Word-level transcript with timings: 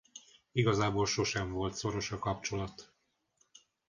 Igazából 0.51 1.05
sosem 1.05 1.51
volt 1.51 1.73
szoros 1.73 2.11
a 2.11 2.17
kapcsolat. 2.19 2.93